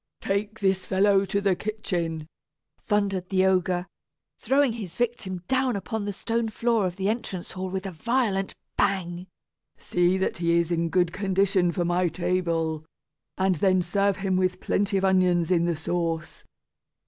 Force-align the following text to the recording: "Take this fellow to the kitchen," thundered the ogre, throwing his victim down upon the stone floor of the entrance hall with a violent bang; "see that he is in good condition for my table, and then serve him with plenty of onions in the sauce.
"Take 0.21 0.61
this 0.61 0.83
fellow 0.83 1.25
to 1.25 1.39
the 1.41 1.55
kitchen," 1.55 2.25
thundered 2.79 3.29
the 3.29 3.45
ogre, 3.45 3.85
throwing 4.39 4.73
his 4.73 4.95
victim 4.95 5.43
down 5.47 5.75
upon 5.75 6.05
the 6.05 6.11
stone 6.11 6.49
floor 6.49 6.87
of 6.87 6.95
the 6.95 7.07
entrance 7.07 7.51
hall 7.51 7.69
with 7.69 7.85
a 7.85 7.91
violent 7.91 8.55
bang; 8.77 9.27
"see 9.77 10.17
that 10.17 10.39
he 10.39 10.53
is 10.57 10.71
in 10.71 10.89
good 10.89 11.13
condition 11.13 11.71
for 11.71 11.85
my 11.85 12.07
table, 12.07 12.83
and 13.37 13.57
then 13.57 13.83
serve 13.83 14.15
him 14.17 14.37
with 14.37 14.59
plenty 14.59 14.97
of 14.97 15.05
onions 15.05 15.51
in 15.51 15.65
the 15.65 15.75
sauce. 15.75 16.43